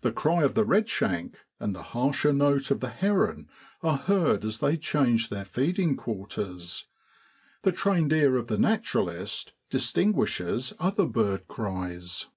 The 0.00 0.10
cry 0.10 0.42
of 0.42 0.54
the 0.54 0.64
redshank 0.64 1.34
and 1.60 1.74
the 1.76 1.82
harsher 1.92 2.32
note 2.32 2.70
of 2.70 2.80
the 2.80 2.88
heron 2.88 3.50
are 3.82 3.98
heard 3.98 4.42
as 4.42 4.60
they 4.60 4.78
change 4.78 5.28
their 5.28 5.44
feeding 5.44 5.96
quarters. 5.98 6.86
The 7.60 7.70
trained 7.70 8.14
ear 8.14 8.38
of 8.38 8.46
the 8.46 8.56
naturalist 8.56 9.52
distinguishes 9.68 10.72
other 10.78 11.04
bird 11.04 11.46
cries. 11.46 12.28